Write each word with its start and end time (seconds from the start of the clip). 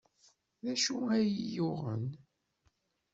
D 0.63 0.65
acu 0.73 0.95
ay 1.15 1.25
iyi-yuɣen? 1.29 2.05